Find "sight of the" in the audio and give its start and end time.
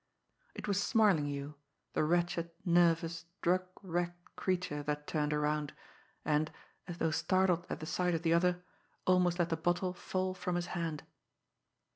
7.85-8.33